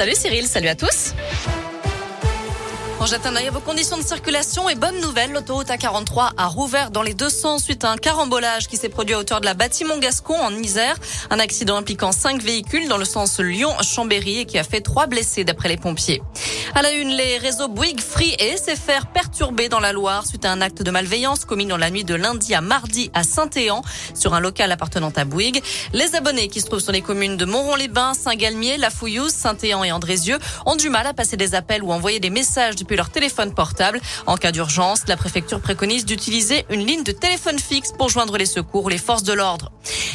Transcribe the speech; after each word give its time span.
Salut 0.00 0.16
Cyril, 0.16 0.46
salut 0.46 0.68
à 0.68 0.74
tous. 0.74 1.12
On 3.00 3.04
jette 3.04 3.26
un 3.26 3.36
œil 3.36 3.48
à 3.48 3.50
vos 3.50 3.60
conditions 3.60 3.98
de 3.98 4.02
circulation 4.02 4.66
et 4.70 4.74
bonne 4.74 4.98
nouvelle, 5.02 5.30
l'autoroute 5.30 5.68
A43 5.68 6.30
a 6.38 6.46
rouvert 6.46 6.90
dans 6.90 7.02
les 7.02 7.12
deux 7.12 7.28
sens 7.28 7.64
suite 7.64 7.84
à 7.84 7.90
un 7.90 7.98
carambolage 7.98 8.66
qui 8.66 8.78
s'est 8.78 8.88
produit 8.88 9.14
à 9.14 9.18
hauteur 9.18 9.42
de 9.42 9.44
la 9.44 9.52
bâtiment 9.52 9.98
Gascon 9.98 10.40
en 10.40 10.54
Isère. 10.54 10.96
Un 11.28 11.38
accident 11.38 11.76
impliquant 11.76 12.12
cinq 12.12 12.40
véhicules 12.40 12.88
dans 12.88 12.96
le 12.96 13.04
sens 13.04 13.40
Lyon-Chambéry 13.40 14.38
et 14.38 14.44
qui 14.46 14.58
a 14.58 14.64
fait 14.64 14.80
trois 14.80 15.06
blessés 15.06 15.44
d'après 15.44 15.68
les 15.68 15.76
pompiers. 15.76 16.22
À 16.74 16.82
la 16.82 16.92
une, 16.92 17.08
les 17.08 17.36
réseaux 17.38 17.66
Bouygues, 17.66 18.00
Free 18.00 18.36
et 18.38 18.56
SFR 18.56 19.06
perturbés 19.12 19.68
dans 19.68 19.80
la 19.80 19.92
Loire 19.92 20.24
suite 20.24 20.44
à 20.44 20.52
un 20.52 20.60
acte 20.60 20.82
de 20.82 20.90
malveillance 20.92 21.44
commis 21.44 21.66
dans 21.66 21.76
la 21.76 21.90
nuit 21.90 22.04
de 22.04 22.14
lundi 22.14 22.54
à 22.54 22.60
mardi 22.60 23.10
à 23.12 23.24
Saint-Éan 23.24 23.82
sur 24.14 24.34
un 24.34 24.40
local 24.40 24.70
appartenant 24.70 25.10
à 25.16 25.24
Bouygues. 25.24 25.62
Les 25.92 26.14
abonnés 26.14 26.46
qui 26.46 26.60
se 26.60 26.66
trouvent 26.66 26.80
sur 26.80 26.92
les 26.92 27.02
communes 27.02 27.36
de 27.36 27.44
Montron-les-Bains, 27.44 28.14
Saint-Galmier, 28.14 28.76
La 28.76 28.90
Fouillouse, 28.90 29.32
Saint-Éan 29.32 29.82
et 29.82 29.90
Andrézieux 29.90 30.38
ont 30.64 30.76
du 30.76 30.90
mal 30.90 31.06
à 31.08 31.12
passer 31.12 31.36
des 31.36 31.56
appels 31.56 31.82
ou 31.82 31.90
envoyer 31.90 32.20
des 32.20 32.30
messages 32.30 32.76
depuis 32.76 32.96
leur 32.96 33.10
téléphone 33.10 33.52
portable. 33.52 34.00
En 34.26 34.36
cas 34.36 34.52
d'urgence, 34.52 35.02
la 35.08 35.16
préfecture 35.16 35.60
préconise 35.60 36.04
d'utiliser 36.04 36.66
une 36.70 36.86
ligne 36.86 37.02
de 37.02 37.12
téléphone 37.12 37.58
fixe 37.58 37.90
pour 37.92 38.10
joindre 38.10 38.38
les 38.38 38.46
secours 38.46 38.84
ou 38.84 38.88
les 38.88 38.98
forces 38.98 39.24
de 39.24 39.32
l'ordre. 39.32 39.72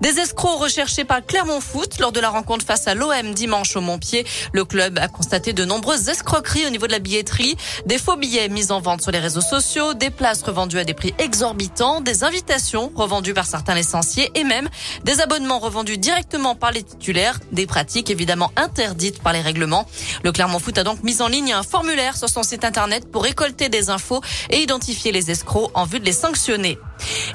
Des 0.00 0.20
escrocs 0.20 0.60
recherchés 0.60 1.04
par 1.04 1.26
Clermont 1.26 1.60
Foot 1.60 1.98
lors 1.98 2.12
de 2.12 2.20
la 2.20 2.30
rencontre 2.30 2.64
face 2.64 2.86
à 2.86 2.94
l'OM 2.94 3.34
dimanche 3.34 3.74
au 3.74 3.80
Montpied. 3.80 4.24
Le 4.52 4.64
club 4.64 4.96
a 4.96 5.08
constaté 5.08 5.52
de 5.52 5.64
nombreuses 5.64 6.08
escroqueries 6.08 6.66
au 6.66 6.70
niveau 6.70 6.86
de 6.86 6.92
la 6.92 7.00
billetterie, 7.00 7.56
des 7.84 7.98
faux 7.98 8.16
billets 8.16 8.48
mis 8.48 8.70
en 8.70 8.80
vente 8.80 9.02
sur 9.02 9.10
les 9.10 9.18
réseaux 9.18 9.40
sociaux, 9.40 9.94
des 9.94 10.10
places 10.10 10.42
revendues 10.42 10.78
à 10.78 10.84
des 10.84 10.94
prix 10.94 11.14
exorbitants, 11.18 12.00
des 12.00 12.22
invitations 12.22 12.92
revendues 12.94 13.34
par 13.34 13.46
certains 13.46 13.74
licenciés 13.74 14.30
et 14.36 14.44
même 14.44 14.68
des 15.02 15.20
abonnements 15.20 15.58
revendus 15.58 15.98
directement 15.98 16.54
par 16.54 16.70
les 16.70 16.84
titulaires, 16.84 17.40
des 17.50 17.66
pratiques 17.66 18.08
évidemment 18.08 18.52
interdites 18.54 19.20
par 19.20 19.32
les 19.32 19.40
règlements. 19.40 19.88
Le 20.22 20.30
Clermont 20.30 20.60
Foot 20.60 20.78
a 20.78 20.84
donc 20.84 21.02
mis 21.02 21.22
en 21.22 21.26
ligne 21.26 21.52
un 21.52 21.64
formulaire 21.64 22.16
sur 22.16 22.28
son 22.28 22.44
site 22.44 22.64
internet 22.64 23.10
pour 23.10 23.24
récolter 23.24 23.68
des 23.68 23.90
infos 23.90 24.20
et 24.48 24.62
identifier 24.62 25.10
les 25.10 25.32
escrocs 25.32 25.72
en 25.74 25.84
vue 25.84 25.98
de 25.98 26.04
les 26.04 26.12
sanctionner. 26.12 26.78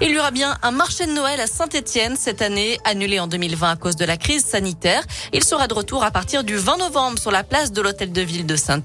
Il 0.01 0.11
y 0.11 0.19
aura 0.19 0.31
bien 0.31 0.57
un 0.61 0.71
marché 0.71 1.05
de 1.05 1.11
Noël 1.11 1.39
à 1.39 1.47
Saint-Etienne 1.47 2.15
cette 2.17 2.41
année, 2.41 2.79
annulé 2.83 3.19
en 3.19 3.27
2020 3.27 3.71
à 3.71 3.75
cause 3.75 3.95
de 3.95 4.05
la 4.05 4.17
crise 4.17 4.45
sanitaire. 4.45 5.03
Il 5.31 5.43
sera 5.43 5.67
de 5.67 5.73
retour 5.73 6.03
à 6.03 6.11
partir 6.11 6.43
du 6.43 6.55
20 6.55 6.77
novembre 6.77 7.19
sur 7.19 7.31
la 7.31 7.43
place 7.43 7.71
de 7.71 7.81
l'hôtel 7.81 8.11
de 8.11 8.21
ville 8.21 8.45
de 8.45 8.55
saint 8.55 8.81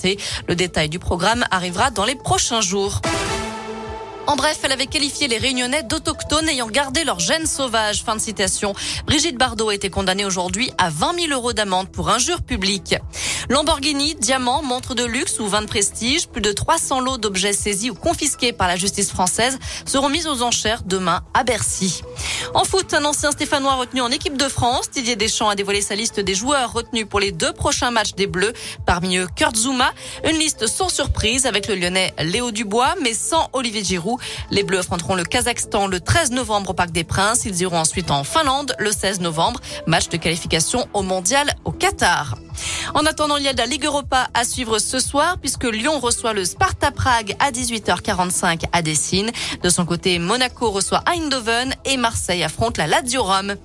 Le 0.46 0.54
détail 0.54 0.88
du 0.88 0.98
programme 0.98 1.44
arrivera 1.50 1.90
dans 1.90 2.04
les 2.04 2.14
prochains 2.14 2.60
jours. 2.60 3.00
En 4.28 4.36
bref, 4.36 4.58
elle 4.62 4.72
avait 4.72 4.86
qualifié 4.86 5.26
les 5.26 5.38
Réunionnais 5.38 5.82
d'autochtones 5.84 6.50
ayant 6.50 6.66
gardé 6.66 7.02
leur 7.02 7.18
gène 7.18 7.46
sauvage. 7.46 8.02
Fin 8.04 8.14
de 8.14 8.20
citation. 8.20 8.74
Brigitte 9.06 9.38
Bardot 9.38 9.70
a 9.70 9.74
été 9.74 9.88
condamnée 9.88 10.26
aujourd'hui 10.26 10.70
à 10.76 10.90
20 10.90 11.18
000 11.28 11.32
euros 11.32 11.54
d'amende 11.54 11.88
pour 11.88 12.10
injure 12.10 12.42
publique. 12.42 12.94
Lamborghini, 13.48 14.16
diamants, 14.16 14.62
montres 14.62 14.94
de 14.94 15.04
luxe 15.04 15.40
ou 15.40 15.48
vin 15.48 15.62
de 15.62 15.66
prestige, 15.66 16.28
plus 16.28 16.42
de 16.42 16.52
300 16.52 17.00
lots 17.00 17.16
d'objets 17.16 17.54
saisis 17.54 17.88
ou 17.88 17.94
confisqués 17.94 18.52
par 18.52 18.68
la 18.68 18.76
justice 18.76 19.08
française 19.08 19.58
seront 19.86 20.10
mis 20.10 20.26
aux 20.26 20.42
enchères 20.42 20.82
demain 20.82 21.22
à 21.32 21.42
Bercy. 21.42 22.02
En 22.54 22.64
foot, 22.64 22.94
un 22.94 23.04
ancien 23.04 23.30
Stéphanois 23.30 23.74
retenu 23.74 24.00
en 24.00 24.10
équipe 24.10 24.36
de 24.36 24.48
France, 24.48 24.90
Didier 24.90 25.16
Deschamps 25.16 25.48
a 25.48 25.54
dévoilé 25.54 25.82
sa 25.82 25.94
liste 25.94 26.20
des 26.20 26.34
joueurs 26.34 26.72
retenus 26.72 27.06
pour 27.08 27.20
les 27.20 27.30
deux 27.30 27.52
prochains 27.52 27.90
matchs 27.90 28.14
des 28.14 28.26
Bleus. 28.26 28.52
Parmi 28.86 29.18
eux, 29.18 29.26
Kurt 29.36 29.54
Zuma, 29.56 29.92
une 30.24 30.38
liste 30.38 30.66
sans 30.66 30.88
surprise 30.88 31.46
avec 31.46 31.68
le 31.68 31.74
Lyonnais 31.74 32.14
Léo 32.18 32.50
Dubois, 32.50 32.94
mais 33.02 33.12
sans 33.12 33.48
Olivier 33.52 33.84
Giroud. 33.84 34.18
Les 34.50 34.62
Bleus 34.62 34.78
affronteront 34.78 35.14
le 35.14 35.24
Kazakhstan 35.24 35.86
le 35.88 36.00
13 36.00 36.30
novembre 36.30 36.70
au 36.70 36.74
Parc 36.74 36.90
des 36.90 37.04
Princes. 37.04 37.44
Ils 37.44 37.60
iront 37.60 37.78
ensuite 37.78 38.10
en 38.10 38.24
Finlande 38.24 38.74
le 38.78 38.92
16 38.92 39.20
novembre, 39.20 39.60
match 39.86 40.08
de 40.08 40.16
qualification 40.16 40.88
au 40.94 41.02
Mondial 41.02 41.54
au 41.64 41.72
Qatar. 41.72 42.36
En 42.94 43.04
attendant, 43.04 43.36
il 43.36 43.44
y 43.44 43.48
a 43.48 43.52
la 43.52 43.66
Ligue 43.66 43.84
Europa 43.84 44.28
à 44.34 44.44
suivre 44.44 44.78
ce 44.78 45.00
soir 45.00 45.36
puisque 45.38 45.64
Lyon 45.64 45.98
reçoit 45.98 46.32
le 46.32 46.44
Sparta 46.44 46.90
Prague 46.90 47.34
à 47.38 47.50
18h45 47.50 48.64
à 48.72 48.82
Dessine. 48.82 49.30
De 49.62 49.68
son 49.68 49.84
côté, 49.84 50.18
Monaco 50.18 50.70
reçoit 50.70 51.02
Eindhoven 51.06 51.74
et 51.84 51.96
Marseille 51.96 52.44
affronte 52.44 52.78
la 52.78 52.86
Lazio 52.86 53.22
Rome. 53.22 53.56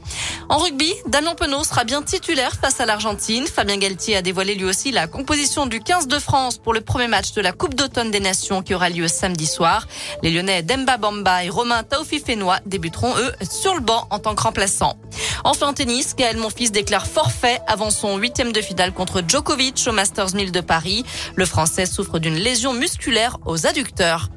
En 0.49 0.57
rugby, 0.57 0.91
Damien 1.07 1.35
Penaud 1.35 1.63
sera 1.63 1.83
bien 1.83 2.01
titulaire 2.01 2.53
face 2.59 2.79
à 2.79 2.85
l'Argentine. 2.85 3.45
Fabien 3.47 3.77
Galtier 3.77 4.17
a 4.17 4.21
dévoilé 4.21 4.55
lui 4.55 4.65
aussi 4.65 4.91
la 4.91 5.07
composition 5.07 5.65
du 5.65 5.79
15 5.79 6.07
de 6.07 6.19
France 6.19 6.57
pour 6.57 6.73
le 6.73 6.81
premier 6.81 7.07
match 7.07 7.33
de 7.33 7.41
la 7.41 7.51
Coupe 7.51 7.75
d'automne 7.75 8.11
des 8.11 8.19
Nations 8.19 8.61
qui 8.61 8.73
aura 8.73 8.89
lieu 8.89 9.07
samedi 9.07 9.45
soir. 9.45 9.87
Les 10.21 10.31
Lyonnais 10.31 10.63
Demba 10.63 10.97
Bamba 10.97 11.43
et 11.43 11.49
Romain 11.49 11.83
Taofi-Fenois 11.83 12.59
débuteront 12.65 13.15
eux 13.17 13.31
sur 13.49 13.75
le 13.75 13.81
banc 13.81 14.07
en 14.09 14.19
tant 14.19 14.35
que 14.35 14.41
remplaçants. 14.41 14.97
Enfin 15.43 15.67
en 15.67 15.73
tennis, 15.73 16.15
Gaël 16.15 16.37
Monfils 16.37 16.71
déclare 16.71 17.07
forfait 17.07 17.59
avant 17.67 17.89
son 17.89 18.17
huitième 18.17 18.51
de 18.51 18.61
finale 18.61 18.93
contre 18.93 19.21
Djokovic 19.27 19.83
au 19.87 19.91
Masters 19.91 20.35
1000 20.35 20.51
de 20.51 20.61
Paris. 20.61 21.05
Le 21.35 21.45
Français 21.45 21.85
souffre 21.85 22.19
d'une 22.19 22.35
lésion 22.35 22.73
musculaire 22.73 23.37
aux 23.45 23.65
adducteurs. 23.65 24.29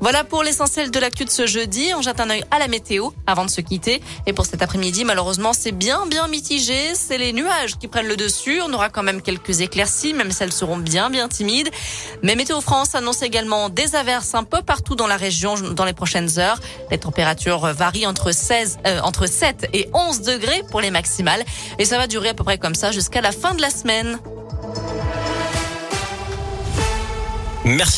Voilà 0.00 0.22
pour 0.22 0.44
l'essentiel 0.44 0.90
de 0.90 0.98
l'actu 1.00 1.24
de 1.24 1.30
ce 1.30 1.46
jeudi. 1.46 1.90
On 1.96 2.02
jette 2.02 2.20
un 2.20 2.30
œil 2.30 2.44
à 2.50 2.58
la 2.58 2.68
météo 2.68 3.10
avant 3.26 3.44
de 3.44 3.50
se 3.50 3.60
quitter. 3.60 4.00
Et 4.26 4.32
pour 4.32 4.46
cet 4.46 4.62
après-midi, 4.62 5.04
malheureusement, 5.04 5.52
c'est 5.52 5.72
bien, 5.72 6.06
bien 6.06 6.28
mitigé. 6.28 6.94
C'est 6.94 7.18
les 7.18 7.32
nuages 7.32 7.76
qui 7.78 7.88
prennent 7.88 8.06
le 8.06 8.16
dessus. 8.16 8.60
On 8.64 8.72
aura 8.72 8.90
quand 8.90 9.02
même 9.02 9.22
quelques 9.22 9.60
éclaircies, 9.60 10.14
même 10.14 10.30
si 10.30 10.42
elles 10.44 10.52
seront 10.52 10.76
bien, 10.76 11.10
bien 11.10 11.28
timides. 11.28 11.70
Mais 12.22 12.36
Météo 12.36 12.60
France 12.60 12.94
annonce 12.94 13.22
également 13.22 13.68
des 13.70 13.96
averses 13.96 14.34
un 14.34 14.44
peu 14.44 14.62
partout 14.62 14.94
dans 14.94 15.08
la 15.08 15.16
région 15.16 15.54
dans 15.56 15.84
les 15.84 15.92
prochaines 15.94 16.38
heures. 16.38 16.60
Les 16.90 16.98
températures 16.98 17.66
varient 17.72 18.06
entre 18.06 18.30
16, 18.30 18.78
euh, 18.86 19.00
entre 19.00 19.26
7 19.26 19.68
et 19.72 19.88
11 19.92 20.22
degrés 20.22 20.62
pour 20.70 20.80
les 20.80 20.92
maximales. 20.92 21.44
Et 21.78 21.84
ça 21.84 21.98
va 21.98 22.06
durer 22.06 22.28
à 22.28 22.34
peu 22.34 22.44
près 22.44 22.58
comme 22.58 22.76
ça 22.76 22.92
jusqu'à 22.92 23.20
la 23.20 23.32
fin 23.32 23.54
de 23.54 23.62
la 23.62 23.70
semaine. 23.70 24.18
Merci. 27.64 27.96